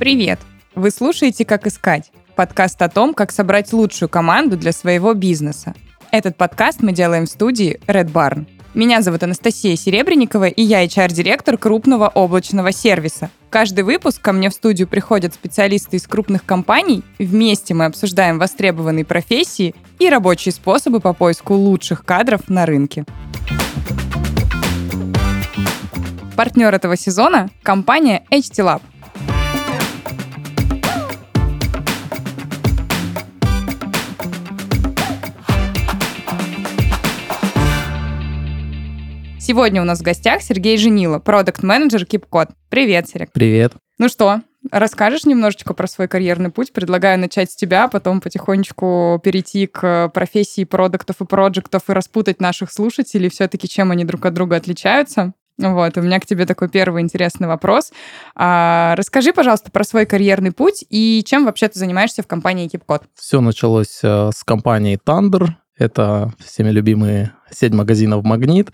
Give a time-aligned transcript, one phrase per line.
[0.00, 0.40] Привет!
[0.74, 5.74] Вы слушаете «Как искать»– подкаст о том, как собрать лучшую команду для своего бизнеса.
[6.10, 8.46] Этот подкаст мы делаем в студии Red Barn.
[8.72, 13.28] Меня зовут Анастасия Серебренникова, и я HR-директор крупного облачного сервиса.
[13.50, 17.02] Каждый выпуск ко мне в студию приходят специалисты из крупных компаний.
[17.18, 23.04] Вместе мы обсуждаем востребованные профессии и рабочие способы по поиску лучших кадров на рынке.
[26.38, 28.80] Партнер этого сезона– компания HT Lab.
[39.40, 42.50] Сегодня у нас в гостях Сергей Женила, продукт-менеджер KeepCode.
[42.68, 43.32] Привет, Серег.
[43.32, 43.72] Привет.
[43.98, 46.74] Ну что, расскажешь немножечко про свой карьерный путь?
[46.74, 52.38] Предлагаю начать с тебя, а потом потихонечку перейти к профессии продуктов и проектов и распутать
[52.38, 55.32] наших слушателей все-таки, чем они друг от друга отличаются.
[55.56, 57.92] Вот, у меня к тебе такой первый интересный вопрос.
[58.34, 63.04] А, расскажи, пожалуйста, про свой карьерный путь и чем вообще ты занимаешься в компании KeepCode.
[63.14, 65.48] Все началось э, с компании Thunder.
[65.80, 68.70] Это всеми любимые сеть магазинов «Магнит».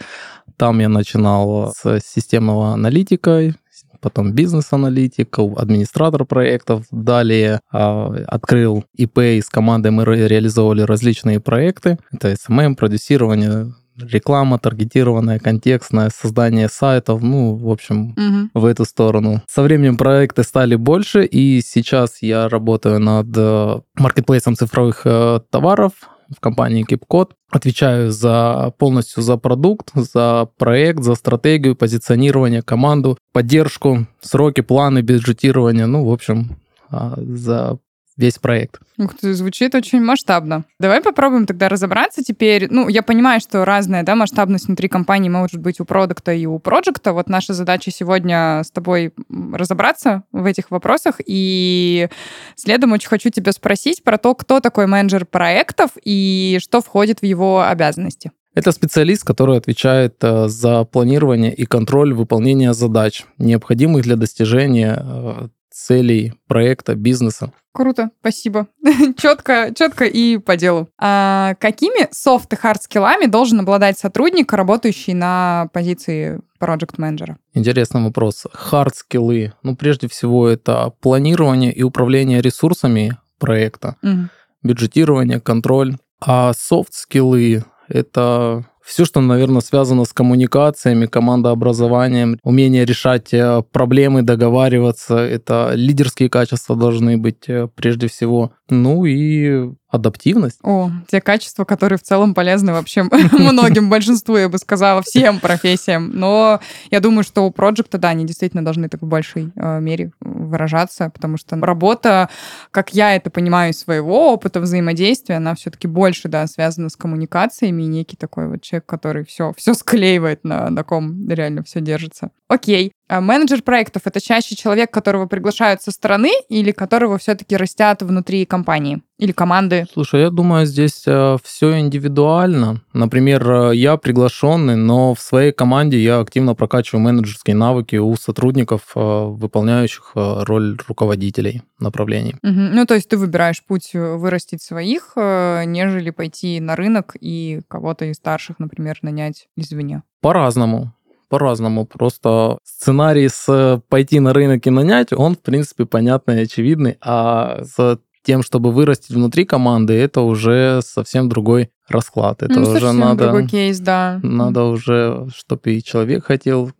[0.56, 3.54] Там я начинал с системного аналитика,
[4.00, 6.84] потом бизнес-аналитик, администратор проектов.
[6.90, 11.98] Далее э, открыл ИП, и с командой мы реализовывали различные проекты.
[12.12, 18.60] Это SMM, продюсирование, реклама таргетированная, контекстная, создание сайтов, ну, в общем, угу.
[18.60, 19.42] в эту сторону.
[19.48, 25.92] Со временем проекты стали больше, и сейчас я работаю над э, маркетплейсом цифровых э, товаров,
[26.34, 27.30] в компании KeepCode.
[27.50, 35.86] Отвечаю за полностью за продукт, за проект, за стратегию, позиционирование, команду, поддержку, сроки, планы, бюджетирование,
[35.86, 36.56] ну, в общем,
[36.90, 37.78] а, за
[38.16, 38.80] весь проект.
[38.98, 40.64] Ух ты, звучит очень масштабно.
[40.80, 42.68] Давай попробуем тогда разобраться теперь.
[42.70, 46.58] Ну, я понимаю, что разная да, масштабность внутри компании может быть у продукта и у
[46.58, 47.12] проекта.
[47.12, 49.12] Вот наша задача сегодня с тобой
[49.52, 51.20] разобраться в этих вопросах.
[51.24, 52.08] И
[52.54, 57.24] следом очень хочу тебя спросить про то, кто такой менеджер проектов и что входит в
[57.24, 58.32] его обязанности.
[58.54, 65.48] Это специалист, который отвечает э, за планирование и контроль выполнения задач, необходимых для достижения э,
[65.76, 67.52] целей проекта, бизнеса.
[67.72, 68.68] Круто, спасибо.
[69.18, 70.88] четко, четко и по делу.
[70.98, 78.02] А какими софт и хард скиллами должен обладать сотрудник, работающий на позиции проект менеджера Интересный
[78.02, 78.46] вопрос.
[78.52, 79.52] Хард скиллы.
[79.62, 84.28] Ну, прежде всего, это планирование и управление ресурсами проекта, угу.
[84.62, 85.96] бюджетирование, контроль.
[86.18, 94.22] А софт скиллы это все, что, наверное, связано с коммуникациями, командообразованием, умение решать э, проблемы,
[94.22, 98.52] договариваться, это лидерские качества должны быть э, прежде всего.
[98.68, 100.58] Ну и адаптивность.
[100.62, 106.10] О, те качества, которые в целом полезны вообще многим, большинству, я бы сказала, всем профессиям.
[106.12, 106.60] Но
[106.90, 111.10] я думаю, что у проекта, да, они действительно должны так в большей э, мере выражаться,
[111.10, 112.28] потому что работа,
[112.70, 117.82] как я это понимаю из своего опыта взаимодействия, она все-таки больше, да, связана с коммуникациями,
[117.82, 122.30] и некий такой вот человек, который все, все склеивает, на, на ком реально все держится.
[122.48, 122.92] Окей.
[123.08, 128.44] А менеджер проектов это чаще человек, которого приглашают со стороны или которого все-таки растят внутри
[128.46, 129.86] компании или команды?
[129.92, 132.82] Слушай, я думаю, здесь э, все индивидуально.
[132.92, 138.82] Например, э, я приглашенный, но в своей команде я активно прокачиваю менеджерские навыки у сотрудников,
[138.94, 142.34] э, выполняющих роль руководителей направлений.
[142.42, 142.52] Угу.
[142.52, 148.16] Ну, то есть ты выбираешь путь вырастить своих, нежели пойти на рынок и кого-то из
[148.16, 150.02] старших, например, нанять извне.
[150.20, 150.95] По-разному
[151.28, 151.86] по-разному.
[151.86, 157.62] Просто сценарий с пойти на рынок и нанять, он, в принципе, понятный и очевидный, а
[157.62, 162.42] с тем, чтобы вырастить внутри команды, это уже совсем другой расклад.
[162.42, 163.24] Это ну, уже надо...
[163.24, 164.18] другой кейс, да.
[164.22, 166.72] Надо уже, чтобы и человек хотел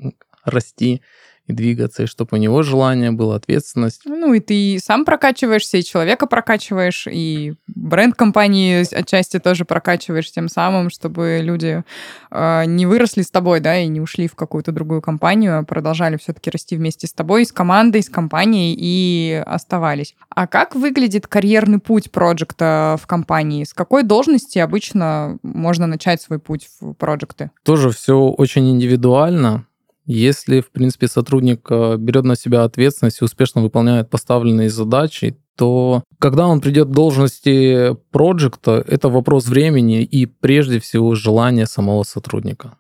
[0.44, 1.02] расти,
[1.46, 4.02] и двигаться, и чтобы у него желание было, ответственность.
[4.04, 10.48] Ну, и ты сам прокачиваешься, и человека прокачиваешь, и бренд компании отчасти тоже прокачиваешь тем
[10.48, 11.84] самым, чтобы люди
[12.30, 16.16] э, не выросли с тобой, да, и не ушли в какую-то другую компанию, а продолжали
[16.16, 20.16] все-таки расти вместе с тобой, с командой, с компанией и оставались.
[20.30, 23.65] А как выглядит карьерный путь проекта в компании?
[23.65, 27.50] С какой должности обычно можно начать свой путь в проекты?
[27.62, 29.65] Тоже все очень индивидуально.
[30.06, 36.04] Если, в принципе, сотрудник э, берет на себя ответственность и успешно выполняет поставленные задачи, то
[36.20, 42.76] когда он придет к должности проекта, это вопрос времени и прежде всего желания самого сотрудника.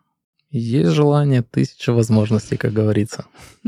[0.50, 3.26] Есть желание, тысяча возможностей, как говорится.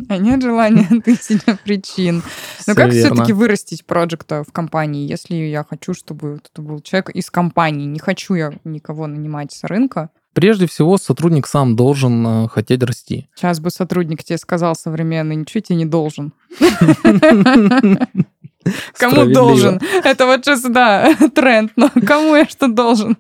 [0.08, 2.22] А нет желания, тысяча причин.
[2.66, 7.30] Но как все-таки вырастить проекта в компании, если я хочу, чтобы это был человек из
[7.30, 7.86] компании?
[7.86, 10.10] Не хочу я никого нанимать с рынка.
[10.34, 13.28] Прежде всего, сотрудник сам должен э, хотеть расти.
[13.34, 16.32] Сейчас бы сотрудник тебе сказал современный, ничего тебе не должен.
[18.98, 19.80] Кому должен?
[20.04, 23.16] Это вот сейчас, да, тренд, но кому я что должен?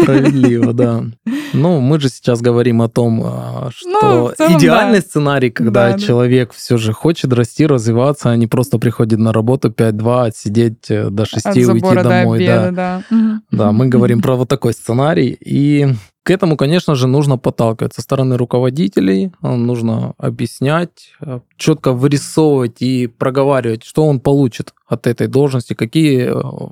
[0.00, 1.04] Справедливо, да.
[1.52, 5.06] Ну, мы же сейчас говорим о том, а, ну, что ну, целом, идеальный да.
[5.06, 6.54] сценарий, когда да, человек да.
[6.56, 11.24] все же хочет расти, развиваться, а не просто приходит на работу 5-2, отсидеть э, до
[11.24, 12.44] 6 и уйти домой.
[12.44, 13.02] До обеда, да.
[13.10, 13.40] Да.
[13.50, 15.36] да, мы говорим про вот такой сценарий.
[15.40, 15.86] И
[16.28, 23.06] к этому, конечно же, нужно подталкивать со стороны руководителей, нужно объяснять, э, четко вырисовывать и
[23.06, 26.68] проговаривать, что он получит от этой должности, какие э,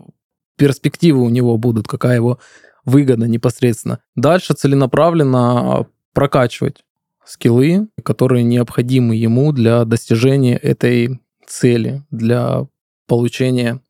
[0.58, 2.38] перспективы у него будут, какая его
[2.84, 4.00] выгода непосредственно.
[4.14, 6.84] Дальше целенаправленно прокачивать
[7.24, 12.66] скиллы, которые необходимы ему для достижения этой цели, для
[13.06, 13.80] получения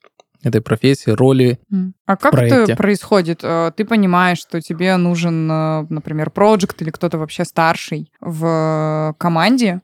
[0.46, 1.58] этой профессии, роли.
[2.06, 3.40] А как это происходит?
[3.42, 9.82] Э, ты понимаешь, что тебе нужен, э, например, проект или кто-то вообще старший в команде,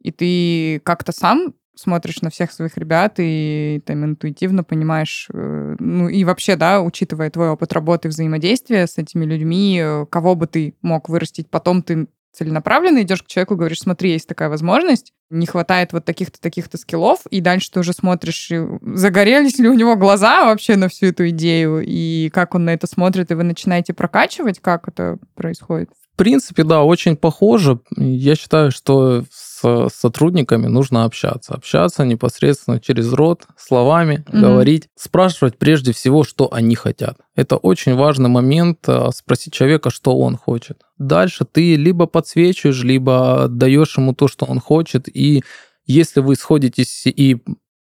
[0.00, 6.08] и ты как-то сам смотришь на всех своих ребят и там интуитивно понимаешь, э, ну
[6.08, 11.08] и вообще, да, учитывая твой опыт работы, взаимодействия с этими людьми, кого бы ты мог
[11.08, 16.04] вырастить, потом ты целенаправленно идешь к человеку, говоришь, смотри, есть такая возможность, не хватает вот
[16.04, 18.50] таких-то, таких-то скиллов, и дальше ты уже смотришь,
[18.82, 22.86] загорелись ли у него глаза вообще на всю эту идею, и как он на это
[22.86, 25.90] смотрит, и вы начинаете прокачивать, как это происходит?
[26.12, 27.80] В принципе, да, очень похоже.
[27.96, 31.54] Я считаю, что с сотрудниками нужно общаться.
[31.54, 34.40] Общаться непосредственно через рот, словами, mm-hmm.
[34.40, 37.16] говорить, спрашивать прежде всего, что они хотят.
[37.34, 40.82] Это очень важный момент, а, спросить человека, что он хочет.
[41.06, 45.42] Дальше ты либо подсвечиваешь, либо даешь ему то, что он хочет, и
[45.84, 47.38] если вы сходитесь и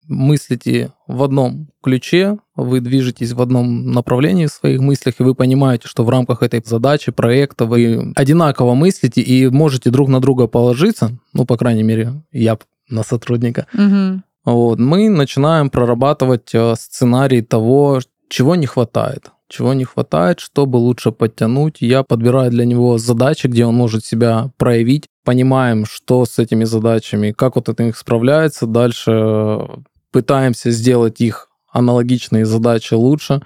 [0.07, 5.87] мыслите в одном ключе, вы движетесь в одном направлении в своих мыслях, и вы понимаете,
[5.87, 11.17] что в рамках этой задачи, проекта вы одинаково мыслите и можете друг на друга положиться,
[11.33, 12.57] ну, по крайней мере, я
[12.89, 14.21] на сотрудника, угу.
[14.45, 17.99] вот, мы начинаем прорабатывать э, сценарий того,
[18.29, 21.77] чего не хватает чего не хватает, чтобы лучше подтянуть.
[21.79, 25.07] Я подбираю для него задачи, где он может себя проявить.
[25.23, 28.65] Понимаем, что с этими задачами, как вот это их справляется.
[28.65, 29.67] Дальше
[30.11, 33.41] пытаемся сделать их аналогичные задачи лучше.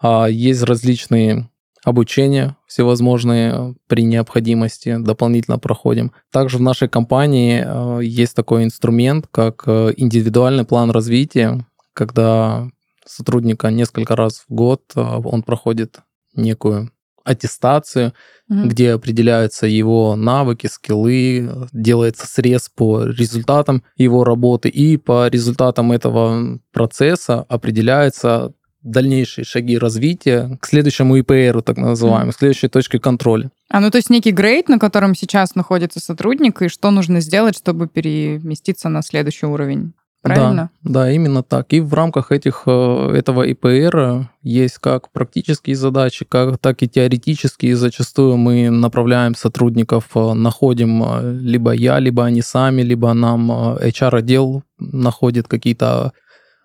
[0.00, 1.50] А есть различные
[1.84, 6.12] обучения всевозможные при необходимости, дополнительно проходим.
[6.30, 12.68] Также в нашей компании э, есть такой инструмент, как э, индивидуальный план развития, когда
[13.06, 16.00] сотрудника несколько раз в год э, он проходит
[16.34, 16.90] некую
[17.24, 18.12] аттестацию,
[18.48, 18.68] угу.
[18.68, 26.58] где определяются его навыки, скиллы, делается срез по результатам его работы, и по результатам этого
[26.72, 28.52] процесса определяются
[28.82, 32.34] дальнейшие шаги развития к следующему ИПРу, так называемому, mm.
[32.34, 33.50] к следующей точке контроля.
[33.68, 37.56] А, ну то есть некий грейд, на котором сейчас находится сотрудник, и что нужно сделать,
[37.56, 39.92] чтобы переместиться на следующий уровень?
[40.22, 40.70] Правильно?
[40.82, 41.72] Да, да, именно так.
[41.72, 47.76] И в рамках этих, э, этого ИПР есть как практические задачи, как, так и теоретические.
[47.76, 54.62] Зачастую мы направляем сотрудников, э, находим э, либо я, либо они сами, либо нам HR-отдел
[54.78, 56.12] находит какие-то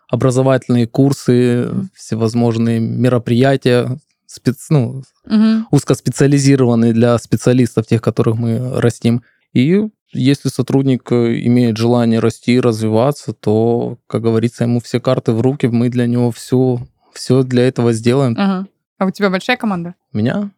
[0.10, 3.98] образовательные курсы, всевозможные мероприятия,
[4.28, 5.66] спец, ну, угу.
[5.72, 9.24] узкоспециализированные для специалистов, тех, которых мы растим.
[9.54, 15.42] И если сотрудник э, имеет желание расти, развиваться, то, как говорится, ему все карты в
[15.42, 16.80] руки, мы для него все,
[17.14, 18.36] все для этого сделаем.
[18.38, 18.68] Ага.
[18.98, 19.96] А у тебя большая команда?
[20.14, 20.52] У меня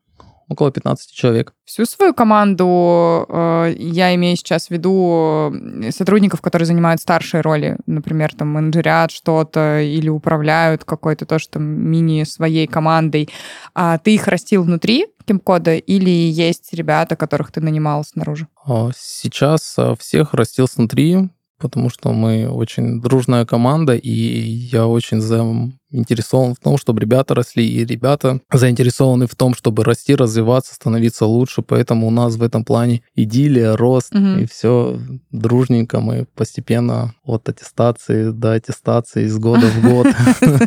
[0.50, 1.54] около 15 человек.
[1.66, 5.54] Всю свою команду, э, я имею сейчас в виду
[5.92, 12.24] сотрудников, которые занимают старшие роли, например, там менеджерят что-то или управляют какой-то тоже там мини
[12.24, 13.30] своей командой.
[13.74, 18.48] А ты их растил внутри Кимкода или есть ребята, которых ты нанимал снаружи?
[18.66, 25.22] А, сейчас э, всех растил снутри, потому что мы очень дружная команда, и я очень
[25.22, 31.26] заинтересован в том, чтобы ребята росли, и ребята заинтересованы в том, чтобы расти, развиваться, становиться
[31.26, 34.42] лучше, поэтому у нас в этом плане идиллия, рост, угу.
[34.42, 35.00] и все
[35.32, 40.08] дружненько мы постепенно от аттестации до аттестации из года в год.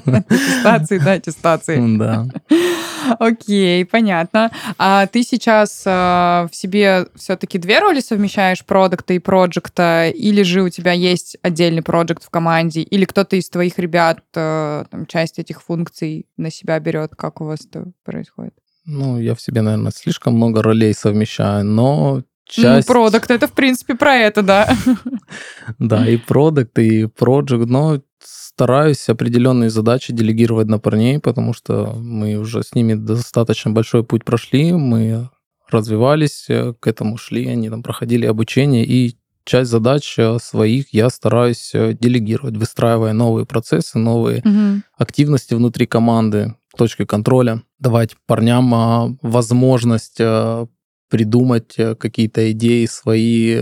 [0.05, 1.81] Аттестации до аттестации.
[2.01, 2.27] Да.
[3.19, 4.51] Окей, понятно.
[4.79, 10.69] А ты сейчас в себе все-таки две роли совмещаешь, продукта и проекта, или же у
[10.69, 15.63] тебя есть отдельный проект в команде, или кто-то из твоих ребят э, там, часть этих
[15.63, 17.15] функций на себя берет?
[17.17, 18.55] Как у вас это происходит?
[18.85, 22.89] Ну, я в себе, наверное, слишком много ролей совмещаю, но ну, часть...
[22.89, 24.75] Ну, продукт это, в принципе, про это, да.
[25.79, 32.37] Да, и продукт, и проект, но стараюсь определенные задачи делегировать на парней, потому что мы
[32.37, 35.31] уже с ними достаточно большой путь прошли, мы
[35.73, 41.11] развивались, э, к этому шли, они там проходили обучение, и часть задач э, своих я
[41.11, 44.83] стараюсь э, делегировать, выстраивая новые процессы, новые угу.
[44.97, 50.21] активности внутри команды, точки контроля, давать парням а, возможность
[51.09, 53.59] придумать какие-то идеи свои,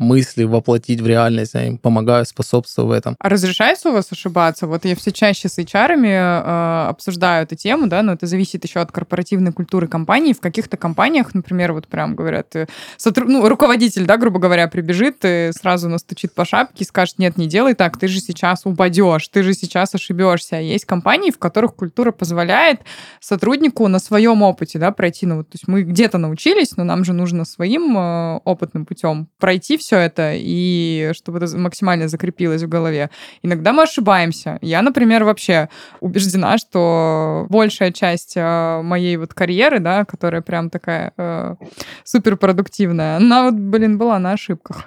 [0.00, 3.16] мысли воплотить в реальность, я им помогаю, способствую в этом.
[3.18, 4.66] А разрешается у вас ошибаться?
[4.66, 8.80] Вот я все чаще с HR э, обсуждаю эту тему, да, но это зависит еще
[8.80, 10.32] от корпоративной культуры компании.
[10.32, 12.66] В каких-то компаниях, например, вот прям говорят, э,
[12.96, 13.28] сотруд...
[13.28, 17.46] ну, руководитель, да, грубо говоря, прибежит и сразу настучит по шапке и скажет, нет, не
[17.46, 20.56] делай так, ты же сейчас упадешь, ты же сейчас ошибешься.
[20.56, 22.80] А есть компании, в которых культура позволяет
[23.20, 27.04] сотруднику на своем опыте, да, пройти, ну, вот, то есть мы где-то научились, но нам
[27.04, 32.62] же нужно своим э, опытным путем пройти все все это, и чтобы это максимально закрепилось
[32.62, 33.10] в голове.
[33.42, 34.58] Иногда мы ошибаемся.
[34.62, 35.68] Я, например, вообще
[35.98, 41.56] убеждена, что большая часть э, моей вот карьеры, да, которая прям такая э,
[42.04, 44.84] суперпродуктивная, она вот, блин, была на ошибках.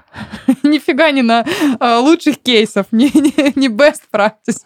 [0.64, 4.64] Нифига не на э, лучших кейсов, не, не, не best practice.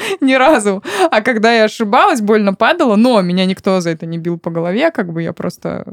[0.20, 0.82] ни разу.
[1.10, 4.90] А когда я ошибалась, больно падала, но меня никто за это не бил по голове,
[4.90, 5.84] как бы я просто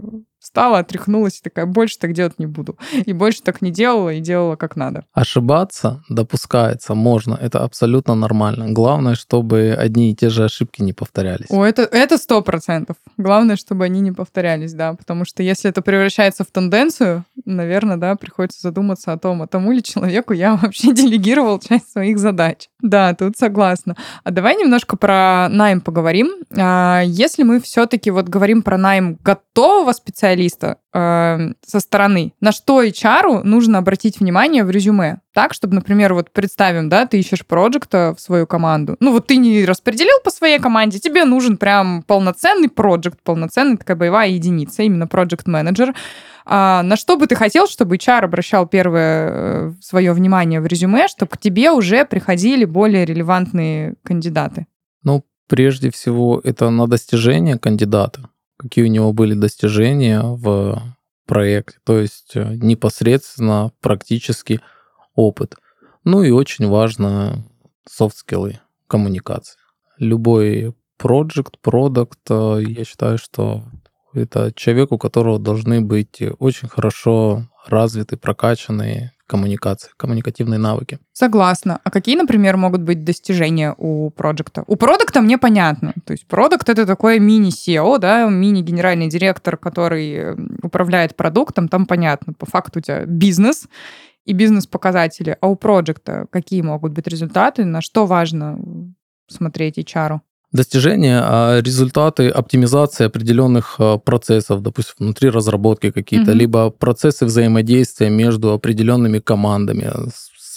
[0.47, 2.77] встала, отряхнулась и такая, больше так делать не буду.
[3.05, 5.03] И больше так не делала и делала как надо.
[5.13, 8.71] Ошибаться допускается, можно, это абсолютно нормально.
[8.71, 11.47] Главное, чтобы одни и те же ошибки не повторялись.
[11.49, 12.95] О, это это сто процентов.
[13.17, 18.15] Главное, чтобы они не повторялись, да, потому что если это превращается в тенденцию, наверное, да,
[18.15, 22.69] приходится задуматься о том, а тому ли человеку я вообще делегировал часть своих задач.
[22.81, 23.97] Да, тут согласна.
[24.23, 26.31] А давай немножко про найм поговорим.
[26.57, 30.36] А, если мы все-таки вот говорим про найм готового специалиста
[30.93, 35.19] э, со стороны, на что HR нужно обратить внимание в резюме?
[35.33, 38.95] Так, чтобы, например, вот представим, да, ты ищешь проекта в свою команду.
[38.99, 43.97] Ну вот ты не распределил по своей команде, тебе нужен прям полноценный проект, полноценная такая
[43.97, 45.93] боевая единица, именно проект менеджер
[46.49, 51.09] а на что бы ты хотел, чтобы HR обращал первое э, свое внимание в резюме,
[51.09, 54.65] чтобы к тебе уже приходили более релевантные кандидаты?
[55.03, 58.29] Ну, прежде всего, это на достижение кандидата.
[58.57, 60.81] Какие у него были достижения в
[61.25, 64.61] проекте, то есть э, непосредственно практический
[65.13, 65.55] опыт.
[66.03, 67.45] Ну и очень важно
[67.87, 69.59] софт-скиллы, коммуникации.
[69.99, 73.63] Любой проект, продукт, э, я считаю, что
[74.17, 80.99] это человек, у которого должны быть очень хорошо развиты, прокачанные коммуникации, коммуникативные навыки.
[81.11, 81.79] Согласна.
[81.83, 84.63] А какие, например, могут быть достижения у проекта?
[84.67, 85.93] У продукта мне понятно.
[86.05, 92.33] То есть продукт это такой мини-SEO, да, мини-генеральный директор, который управляет продуктом, там понятно.
[92.33, 93.67] По факту у тебя бизнес
[94.25, 95.37] и бизнес-показатели.
[95.41, 97.65] А у проекта какие могут быть результаты?
[97.65, 98.57] На что важно
[99.27, 100.19] смотреть HR?
[100.51, 106.35] Достижения, а результаты оптимизации определенных а, процессов, допустим, внутри разработки какие-то, mm-hmm.
[106.35, 109.91] либо процессы взаимодействия между определенными командами,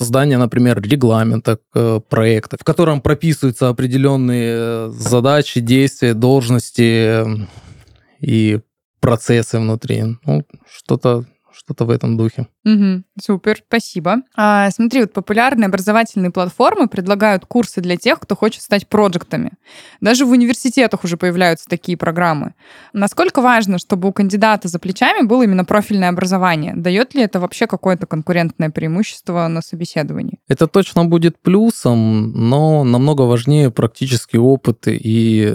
[0.01, 7.47] создание, например, регламента э, проекта, в котором прописываются определенные э, задачи, действия, должности
[8.21, 8.61] и
[9.01, 10.05] процессы внутри.
[10.25, 12.47] Ну, что-то что-то в этом духе.
[12.65, 14.17] Угу, супер, спасибо.
[14.37, 19.53] А, смотри, вот популярные образовательные платформы предлагают курсы для тех, кто хочет стать проектами.
[20.01, 22.55] Даже в университетах уже появляются такие программы.
[22.93, 26.75] Насколько важно, чтобы у кандидата за плечами было именно профильное образование?
[26.77, 30.39] Дает ли это вообще какое-то конкурентное преимущество на собеседовании?
[30.49, 35.55] Это точно будет плюсом, но намного важнее практический опыт и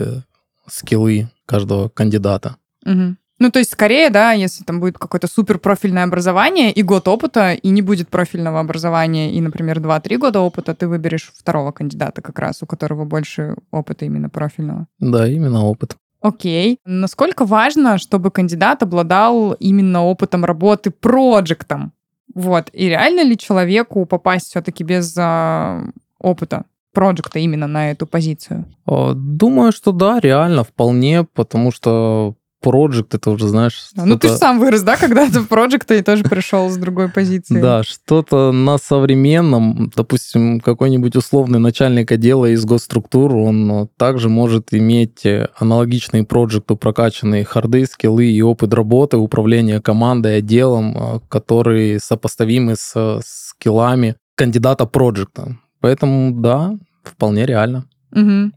[0.68, 2.58] скиллы каждого кандидата.
[2.86, 3.16] Угу.
[3.38, 7.54] Ну, то есть, скорее, да, если там будет какое-то супер профильное образование и год опыта,
[7.54, 12.39] и не будет профильного образования, и, например, 2-3 года опыта, ты выберешь второго кандидата как
[12.39, 14.88] раз, у которого больше опыта именно профильного.
[15.00, 15.98] Да, именно опыт.
[16.22, 16.80] Окей.
[16.86, 21.92] Насколько важно, чтобы кандидат обладал именно опытом работы проектом?
[22.34, 22.70] Вот.
[22.74, 25.84] И реально ли человеку попасть все-таки без а,
[26.20, 26.63] опыта?
[26.94, 28.65] проекта именно на эту позицию?
[28.88, 33.90] Думаю, что да, реально, вполне, потому что Project, это уже, знаешь...
[33.96, 37.10] А, ну, ты же сам вырос, да, когда-то в Project и тоже пришел с другой
[37.10, 37.60] позиции.
[37.62, 44.74] Да, что-то на современном, допустим, какой-нибудь условный начальник отдела из госструктур, он э, также может
[44.74, 52.00] иметь э, аналогичные проекту прокачанные харды, скиллы и опыт работы, управления командой, отделом, э, которые
[52.00, 55.58] сопоставимы с скиллами кандидата проекта.
[55.82, 57.86] Поэтому, да, вполне реально.
[58.12, 58.52] Угу.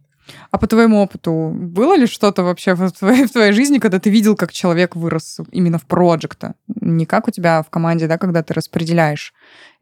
[0.50, 4.10] А по твоему опыту, было ли что-то вообще в твоей, в твоей жизни, когда ты
[4.10, 6.54] видел, как человек вырос именно в проекта?
[6.80, 9.32] Не как у тебя в команде, да, когда ты распределяешь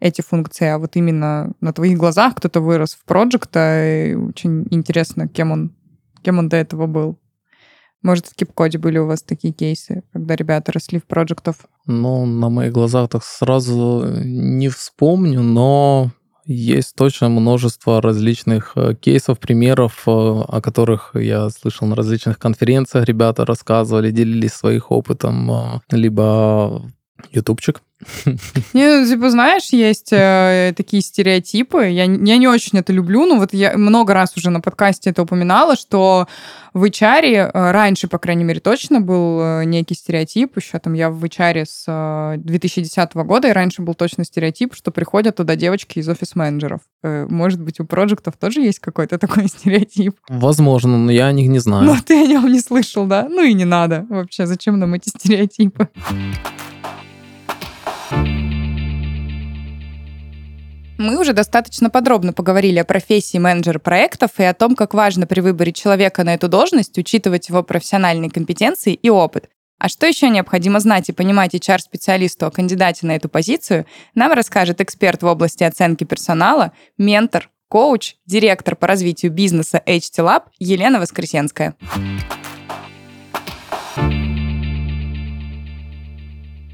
[0.00, 5.28] эти функции, а вот именно на твоих глазах кто-то вырос в проекта, и очень интересно,
[5.28, 5.76] кем он,
[6.22, 7.18] кем он до этого был.
[8.02, 11.66] Может, в Кипкоде были у вас такие кейсы, когда ребята росли в проектов?
[11.86, 16.12] Ну, на моих глазах так сразу не вспомню, но
[16.46, 23.04] есть точно множество различных э, кейсов, примеров, э, о которых я слышал на различных конференциях.
[23.04, 26.82] Ребята рассказывали, делились своих опытом, э, либо
[27.32, 27.82] ютубчик.
[28.74, 31.86] Не, ну, типа, знаешь, есть э, такие стереотипы.
[31.86, 35.22] Я, я не очень это люблю, но вот я много раз уже на подкасте это
[35.22, 36.26] упоминала, что
[36.74, 40.56] в HR э, раньше, по крайней мере, точно был э, некий стереотип.
[40.58, 44.90] Еще там я в HR с э, 2010 года, и раньше был точно стереотип, что
[44.90, 46.80] приходят туда девочки из офис-менеджеров.
[47.02, 50.16] Э, может быть, у проектов тоже есть какой-то такой стереотип?
[50.28, 51.86] Возможно, но я о них не знаю.
[51.86, 53.26] Но ты о нем не слышал, да?
[53.26, 54.44] Ну и не надо вообще.
[54.44, 55.88] Зачем нам эти стереотипы?
[60.98, 65.40] Мы уже достаточно подробно поговорили о профессии менеджера проектов и о том, как важно при
[65.40, 69.48] выборе человека на эту должность учитывать его профессиональные компетенции и опыт.
[69.78, 73.84] А что еще необходимо знать и понимать HR-специалисту о кандидате на эту позицию,
[74.14, 80.44] нам расскажет эксперт в области оценки персонала, ментор, коуч, директор по развитию бизнеса HT Lab
[80.58, 81.74] Елена Воскресенская.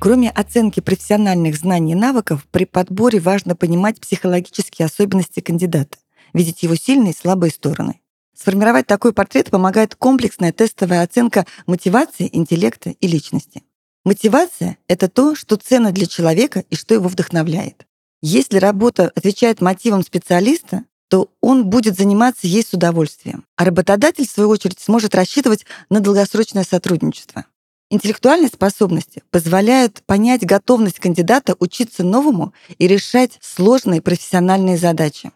[0.02, 5.96] Кроме оценки профессиональных знаний и навыков, при подборе важно понимать психологические особенности кандидата,
[6.32, 8.00] видеть его сильные и слабые стороны.
[8.36, 13.62] Сформировать такой портрет помогает комплексная тестовая оценка мотивации, интеллекта и личности.
[14.04, 17.86] Мотивация— это то, что ценно для человека и что его вдохновляет.
[18.22, 23.44] Если работа отвечает мотивам специалиста, то он будет заниматься ей с удовольствием.
[23.54, 27.44] А работодатель, в свою очередь, сможет рассчитывать на долгосрочное сотрудничество.
[27.92, 35.30] Интеллектуальные способности позволяют понять готовность кандидата учиться новому и решать сложные профессиональные задачи.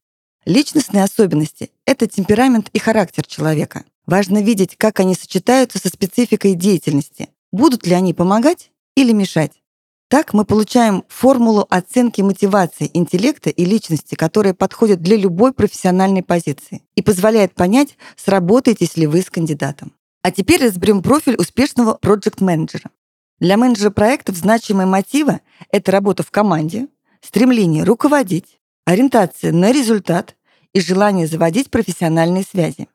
[0.46, 3.84] Личностные особенности— это темперамент и характер человека.
[4.06, 7.28] Важно видеть, как они сочетаются со спецификой деятельности.
[7.52, 9.52] Будут ли они помогать или мешать?
[10.08, 16.80] Так мы получаем формулу оценки мотивации, интеллекта и личности, которая подходит для любой профессиональной позиции
[16.94, 19.92] и позволяет понять, сработаетесь ли вы с кандидатом.
[20.26, 22.90] А теперь разберем профиль успешного проект-менеджера.
[23.38, 26.88] Для менеджера проектов значимые мотивы— это работа в команде,
[27.20, 30.34] стремление руководить, ориентация на результат
[30.72, 32.88] и желание заводить профессиональные связи.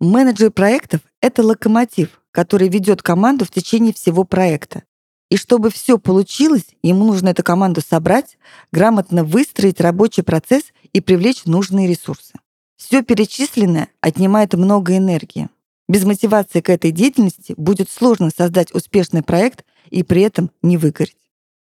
[0.00, 4.82] Менеджер проектов— это локомотив, который ведет команду в течение всего проекта.
[5.30, 8.36] И чтобы все получилось, ему нужно эту команду собрать,
[8.72, 12.32] грамотно выстроить рабочий процесс и привлечь нужные ресурсы.
[12.76, 15.48] Все перечисленное отнимает много энергии.
[15.88, 21.16] Без мотивации к этой деятельности будет сложно создать успешный проект и при этом не выгореть.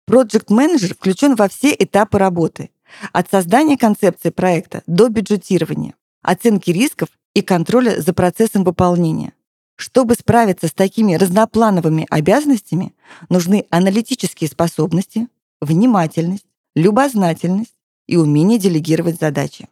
[0.10, 2.70] Project менеджер включен во все этапы работы,
[3.12, 9.34] от создания концепции проекта до бюджетирования, оценки рисков и контроля за процессом выполнения.
[9.76, 12.94] Чтобы справиться с такими разноплановыми обязанностями,
[13.30, 15.28] нужны аналитические способности,
[15.62, 17.74] внимательность, любознательность
[18.08, 19.68] и умение делегировать задачи.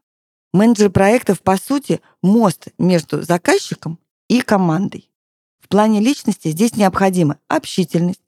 [0.53, 3.99] Менеджер проектов, по сути, мост между заказчиком
[4.31, 5.11] и командой.
[5.59, 8.21] В плане личности здесь необходимы общительность,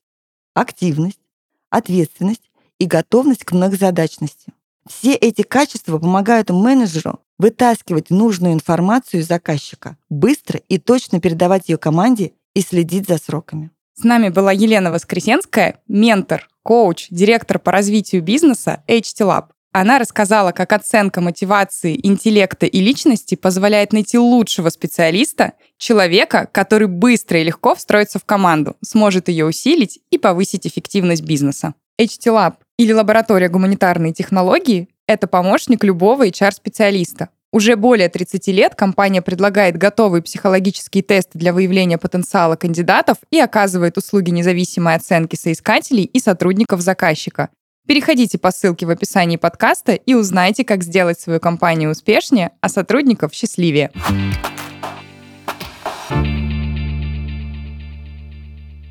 [0.54, 1.22] активность,
[1.70, 4.52] ответственность и готовность к многозадачности.
[4.86, 11.78] Все эти качества помогают менеджеру вытаскивать нужную информацию из заказчика, быстро и точно передавать ее
[11.78, 13.72] команде и следить за сроками.
[13.96, 19.46] С нами была Елена Воскресенская, ментор, коуч, директор по развитию бизнеса HT Lab.
[19.76, 27.40] Она рассказала, как оценка мотивации, интеллекта и личности позволяет найти лучшего специалиста, человека, который быстро
[27.40, 31.74] и легко встроится в команду, сможет ее усилить и повысить эффективность бизнеса.
[32.00, 37.30] HT Lab или лаборатория гуманитарной технологии— это помощник любого HR-специалиста.
[37.52, 43.98] Уже более 30 лет компания предлагает готовые психологические тесты для выявления потенциала кандидатов и оказывает
[43.98, 47.50] услуги независимой оценки соискателей и сотрудников заказчика.
[47.86, 53.34] Переходите по ссылке в описании подкаста и узнайте, как сделать свою компанию успешнее, а сотрудников
[53.34, 53.92] счастливее.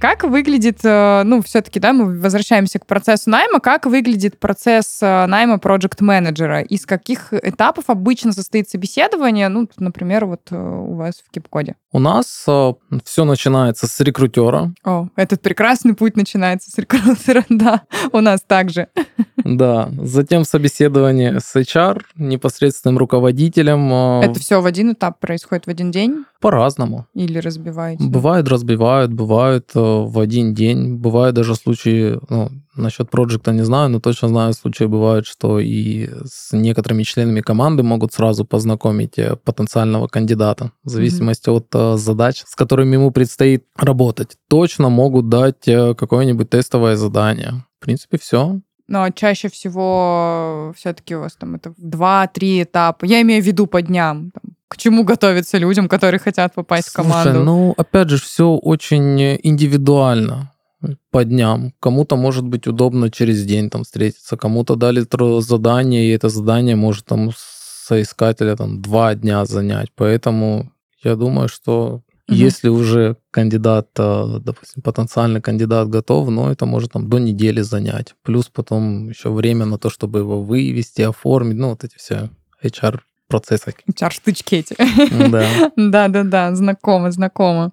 [0.02, 5.26] Как выглядит, э, ну, все-таки, да, мы возвращаемся к процессу найма, как выглядит процесс э,
[5.26, 6.62] найма проект-менеджера?
[6.62, 11.76] Из каких этапов обычно состоит собеседование, ну, например, вот э, у вас в Кипкоде?
[11.92, 14.74] У нас все начинается с рекрутера.
[14.82, 18.88] О, этот прекрасный путь начинается с рекрутера, да, у нас также.
[19.36, 23.92] Да, затем собеседование с HR, непосредственным руководителем.
[24.20, 26.24] Это все в один этап происходит в один день?
[26.42, 27.06] По-разному.
[27.14, 28.04] Или разбиваете?
[28.04, 30.96] Бывает, разбивают, бывает э, в один день.
[30.96, 36.10] Бывают даже случаи, ну, насчет проекта не знаю, но точно знаю, случаи бывают, что и
[36.24, 41.56] с некоторыми членами команды могут сразу познакомить э, потенциального кандидата, в зависимости mm-hmm.
[41.56, 44.36] от э, задач, с которыми ему предстоит работать.
[44.48, 47.64] Точно могут дать какое-нибудь тестовое задание.
[47.80, 48.60] В принципе, все.
[48.88, 53.04] Но чаще всего все-таки у вас там это два-три этапа.
[53.04, 54.32] Я имею в виду по дням.
[54.32, 57.44] Там, к чему готовиться людям, которые хотят попасть Слушай, в команду?
[57.44, 60.50] ну, опять же, все очень индивидуально
[61.10, 61.74] по дням.
[61.78, 65.06] Кому-то может быть удобно через день там встретиться, кому-то дали
[65.40, 69.88] задание, и это задание может там соискателя там два дня занять.
[69.94, 70.72] Поэтому
[71.04, 72.36] я думаю, что Угу.
[72.36, 78.14] Если уже кандидат, э, допустим, потенциальный кандидат готов, но это может там до недели занять.
[78.22, 82.30] Плюс потом еще время на то, чтобы его вывести, оформить, ну вот эти все
[82.62, 83.00] HR
[83.32, 83.74] процессы.
[83.88, 84.76] HR-штучки эти.
[85.30, 85.70] Да.
[85.76, 87.72] Да-да-да, знакомо, знакомо.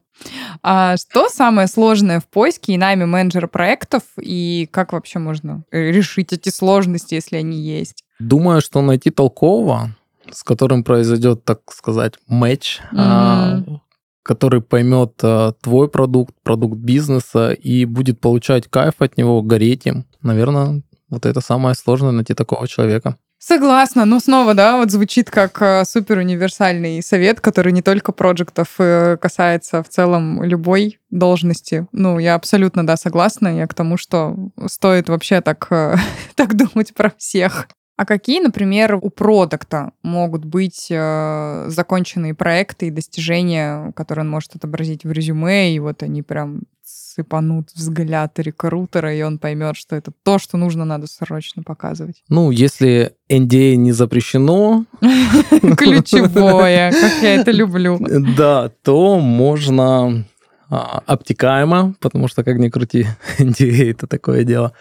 [0.64, 6.34] А что самое сложное в поиске и найме менеджера проектов, и как вообще можно решить
[6.34, 8.04] эти сложности, если они есть?
[8.20, 9.96] Думаю, что найти толкового,
[10.32, 13.80] с которым произойдет, так сказать, матч, mm-hmm
[14.22, 20.06] который поймет э, твой продукт, продукт бизнеса и будет получать кайф от него, гореть им.
[20.22, 23.18] Наверное, вот это самое сложное найти такого человека.
[23.42, 28.76] Согласна, но снова, да, вот звучит как э, супер универсальный совет, который не только проектов
[28.80, 31.88] э, касается в целом любой должности.
[31.94, 33.48] Ну, я абсолютно, да, согласна.
[33.58, 34.36] Я к тому, что
[34.68, 35.70] стоит вообще так,
[36.36, 37.70] так думать про всех.
[37.96, 44.56] А какие, например, у продукта могут быть э, законченные проекты и достижения, которые он может
[44.56, 46.64] отобразить в резюме, и вот они прям
[47.10, 52.24] сыпанут взгляд рекрутера, и он поймет, что это то, что нужно, надо срочно показывать.
[52.30, 54.86] Ну, если NDA не запрещено...
[55.02, 58.00] Ключевое, как я это люблю.
[58.38, 60.26] Да, то можно
[60.70, 63.08] а, обтекаемо, потому что, как ни крути,
[63.40, 64.74] NDA это такое дело.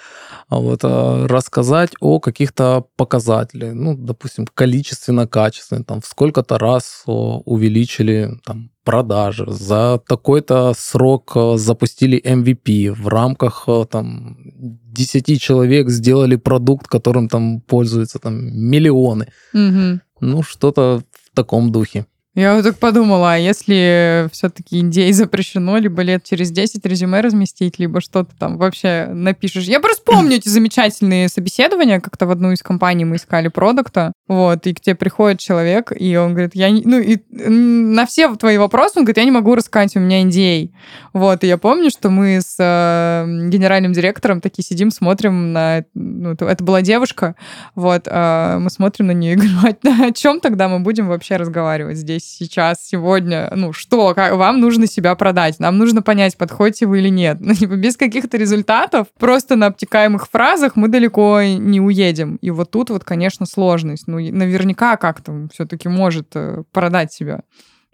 [0.49, 8.31] А вот, а, рассказать о каких-то показателях, ну, допустим, количественно-качественно, там, в сколько-то раз увеличили
[8.47, 16.87] там, продажи, за такой-то срок а, запустили MVP, в рамках там 10 человек сделали продукт,
[16.89, 19.29] которым там пользуются там миллионы.
[19.53, 20.01] Угу.
[20.21, 22.07] Ну, что-то в таком духе.
[22.39, 27.81] Я вот так подумала, а если все-таки индей запрещено, либо лет через 10 резюме разместить,
[27.81, 29.65] либо что-то там вообще напишешь.
[29.65, 34.69] Я просто помню эти замечательные собеседования, как-то в одну из компаний мы искали продукта, вот,
[34.69, 36.83] и к тебе приходит человек, и он говорит, я не...
[36.85, 40.73] Ну, и на все твои вопросы он говорит, я не могу рассказать, у меня индей.
[41.13, 45.85] Вот, и я помню, что мы с э, генеральным директором такие сидим, смотрим на...
[45.95, 47.35] Ну, это, это была девушка,
[47.75, 51.37] вот, э, мы смотрим на нее и говорим, «А о чем тогда мы будем вообще
[51.37, 52.28] разговаривать здесь?
[52.29, 57.09] Сейчас, сегодня, ну что, как, вам нужно себя продать, нам нужно понять, подходите вы или
[57.09, 57.39] нет.
[57.41, 62.37] Ну, типа, без каких-то результатов, просто на обтекаемых фразах мы далеко не уедем.
[62.43, 64.07] И вот тут вот, конечно, сложность.
[64.07, 67.43] Ну, наверняка как-то все-таки может э, продать себя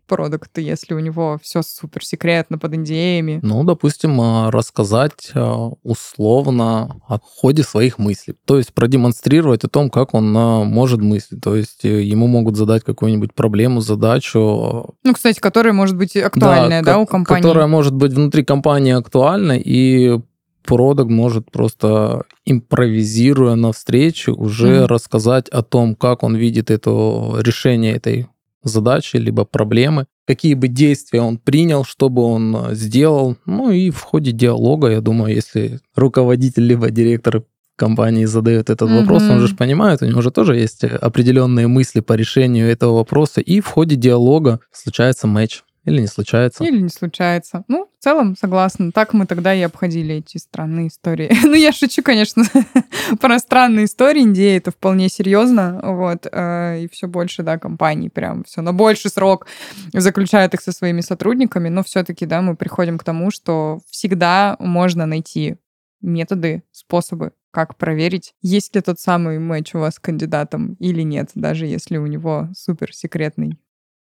[0.07, 3.41] продукты, если у него все супер секретно под индеями?
[3.43, 8.37] Ну, допустим, а, рассказать а, условно о ходе своих мыслей.
[8.45, 11.41] То есть продемонстрировать о том, как он а, может мыслить.
[11.41, 14.95] То есть э, ему могут задать какую-нибудь проблему, задачу.
[15.03, 17.43] Ну, кстати, которая может быть актуальная, да, да у компании?
[17.43, 20.19] Которая может быть внутри компании актуальна, и
[20.65, 24.87] продукт может просто импровизируя на встрече уже mm-hmm.
[24.87, 26.91] рассказать о том, как он видит это
[27.39, 28.27] решение этой
[28.65, 33.37] задачи, либо проблемы, какие бы действия он принял, что бы он э, сделал.
[33.47, 37.45] Ну и в ходе диалога, я думаю, если руководитель либо директор
[37.77, 39.01] компании задает этот mm-hmm.
[39.01, 43.41] вопрос, он же понимает, у него же тоже есть определенные мысли по решению этого вопроса,
[43.41, 45.63] и в ходе диалога случается матч.
[45.85, 46.65] Или не случается.
[46.65, 47.65] Или не случается.
[47.69, 48.91] Ну, в целом, согласна.
[48.91, 51.31] Так мы тогда и обходили эти странные истории.
[51.43, 52.45] ну, я шучу, конечно,
[53.21, 54.23] про странные истории.
[54.23, 55.81] Индия это вполне серьезно.
[55.83, 56.27] Вот.
[56.31, 59.47] Э, и все больше, да, компаний прям все на больший срок
[59.93, 61.69] заключают их со своими сотрудниками.
[61.69, 65.57] Но все-таки, да, мы приходим к тому, что всегда можно найти
[66.01, 71.31] методы, способы, как проверить, есть ли тот самый матч у вас с кандидатом или нет,
[71.35, 73.59] даже если у него суперсекретный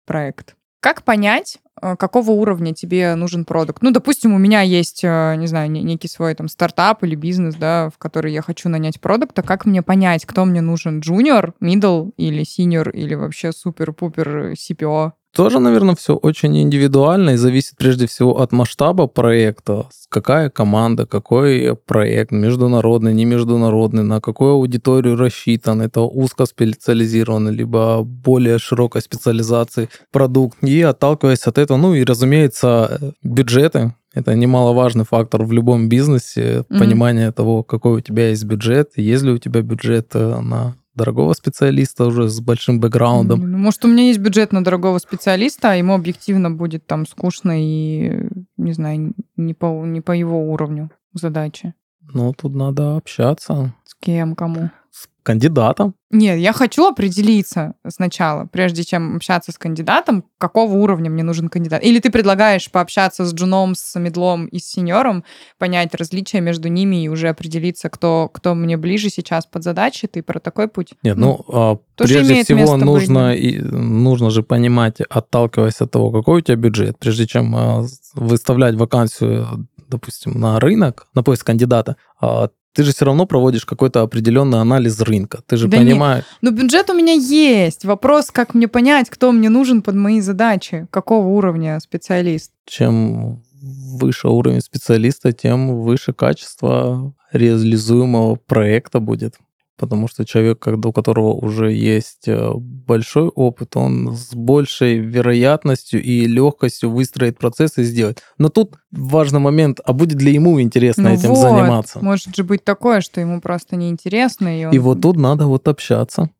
[0.06, 0.56] проект.
[0.80, 3.82] Как понять, какого уровня тебе нужен продукт?
[3.82, 7.90] Ну, допустим, у меня есть, э, не знаю, некий свой там стартап или бизнес, да,
[7.90, 9.42] в который я хочу нанять продукта.
[9.42, 11.00] Как мне понять, кто мне нужен?
[11.00, 15.12] Junior, middle или senior или вообще супер-пупер CPO?
[15.34, 19.86] Тоже, наверное, все очень индивидуально и зависит прежде всего от масштаба проекта.
[20.10, 28.58] Какая команда, какой проект, международный, не международный, на какую аудиторию рассчитан, это узкоспециализированный, либо более
[28.58, 30.58] широкой специализации продукт.
[30.62, 36.78] И отталкиваясь от этого, ну и, разумеется, бюджеты, это немаловажный фактор в любом бизнесе, mm-hmm.
[36.78, 41.32] понимание того, какой у тебя есть бюджет, есть ли у тебя бюджет э, на дорогого
[41.32, 43.50] специалиста уже с большим бэкграундом.
[43.50, 47.52] Ну, может, у меня есть бюджет на дорогого специалиста, а ему объективно будет там скучно
[47.56, 51.74] и, не знаю, не по, не по его уровню задачи.
[52.12, 53.74] Ну, тут надо общаться.
[54.02, 54.70] Кем, кому?
[54.90, 55.94] С кандидатом.
[56.10, 61.84] Нет, я хочу определиться сначала, прежде чем общаться с кандидатом, какого уровня мне нужен кандидат.
[61.84, 65.24] Или ты предлагаешь пообщаться с джуном, с медлом и с сеньором,
[65.56, 70.08] понять различия между ними и уже определиться, кто, кто мне ближе сейчас под задачи.
[70.08, 70.94] Ты про такой путь?
[71.04, 76.42] Нет, ну, ну прежде всего нужно, и, нужно же понимать, отталкиваясь от того, какой у
[76.42, 77.86] тебя бюджет, прежде чем а,
[78.16, 84.02] выставлять вакансию допустим, на рынок, на поиск кандидата, а, ты же все равно проводишь какой-то
[84.02, 85.42] определенный анализ рынка.
[85.46, 86.24] Ты же да понимаешь.
[86.24, 86.38] Нет.
[86.40, 87.84] Ну, бюджет у меня есть.
[87.84, 92.52] Вопрос, как мне понять, кто мне нужен под мои задачи, какого уровня специалист.
[92.66, 99.36] Чем выше уровень специалиста, тем выше качество реализуемого проекта будет
[99.82, 106.24] потому что человек, у которого уже есть э, большой опыт, он с большей вероятностью и
[106.26, 108.22] легкостью выстроит процесс и сделает.
[108.38, 111.98] Но тут важный момент, а будет ли ему интересно ну этим вот, заниматься?
[112.00, 114.60] Может же быть такое, что ему просто неинтересно.
[114.60, 114.72] И, он...
[114.72, 116.30] и вот тут надо вот общаться.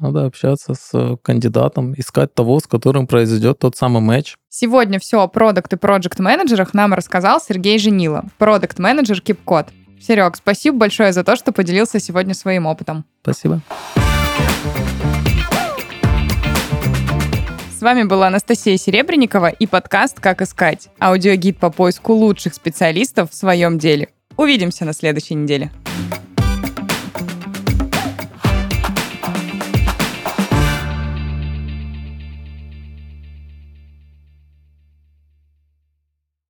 [0.00, 4.34] Надо общаться с кандидатом, искать того, с которым произойдет тот самый матч.
[4.48, 9.68] Сегодня все о продукт и проект менеджерах нам рассказал Сергей Женила, продукт менеджер Кипкод.
[10.00, 13.04] Серег, спасибо большое за то, что поделился сегодня своим опытом.
[13.22, 13.60] Спасибо.
[17.76, 23.34] С вами была Анастасия Серебренникова и подкаст «Как искать»– аудиогид по поиску лучших специалистов в
[23.34, 24.08] своем деле.
[24.36, 25.70] Увидимся на следующей неделе.